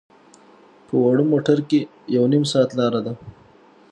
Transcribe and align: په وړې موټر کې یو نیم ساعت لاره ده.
په 0.85 0.93
وړې 1.03 1.23
موټر 1.31 1.57
کې 1.69 1.79
یو 2.15 2.23
نیم 2.33 2.43
ساعت 2.51 2.69
لاره 2.79 2.99
ده. 3.05 3.13